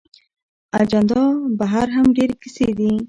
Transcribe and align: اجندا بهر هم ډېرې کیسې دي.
اجندا 0.81 1.23
بهر 1.59 1.87
هم 1.95 2.07
ډېرې 2.17 2.35
کیسې 2.41 2.67
دي. 2.77 2.91